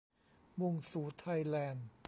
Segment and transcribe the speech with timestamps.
[0.59, 1.87] มุ่งสู่ไทยแลนด์